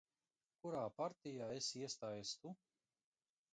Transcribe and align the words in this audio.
Kurā 0.63 0.85
partijā 1.01 1.51
esi 1.59 1.83
iestājies 1.83 2.35
Tu? 2.43 2.57